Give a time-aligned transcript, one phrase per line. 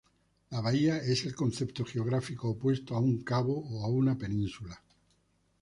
[0.49, 4.81] La bahía es el concepto geográfico opuesto a un cabo o a una península.